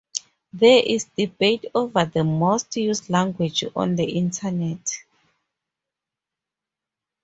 [0.51, 5.03] There is debate over the most-used languages on the Internet.